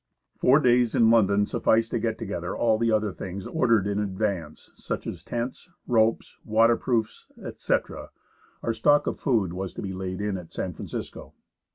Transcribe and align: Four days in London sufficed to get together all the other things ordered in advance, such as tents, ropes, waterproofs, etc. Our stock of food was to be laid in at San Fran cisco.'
Four 0.35 0.59
days 0.59 0.95
in 0.95 1.11
London 1.11 1.45
sufficed 1.45 1.91
to 1.91 1.99
get 1.99 2.17
together 2.17 2.57
all 2.57 2.79
the 2.79 2.91
other 2.91 3.11
things 3.11 3.45
ordered 3.45 3.85
in 3.85 3.99
advance, 3.99 4.71
such 4.73 5.05
as 5.05 5.21
tents, 5.21 5.69
ropes, 5.85 6.37
waterproofs, 6.43 7.27
etc. 7.45 8.09
Our 8.63 8.73
stock 8.73 9.05
of 9.05 9.19
food 9.19 9.53
was 9.53 9.75
to 9.75 9.83
be 9.83 9.93
laid 9.93 10.19
in 10.19 10.39
at 10.39 10.51
San 10.51 10.73
Fran 10.73 10.87
cisco.' 10.87 11.35